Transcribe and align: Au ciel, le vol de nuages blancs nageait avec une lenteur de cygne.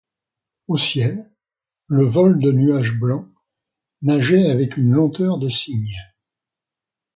Au 0.67 0.77
ciel, 0.77 1.31
le 1.85 2.05
vol 2.05 2.39
de 2.41 2.51
nuages 2.51 2.97
blancs 2.99 3.27
nageait 4.01 4.49
avec 4.49 4.77
une 4.77 4.93
lenteur 4.93 5.37
de 5.37 5.47
cygne. 5.47 5.93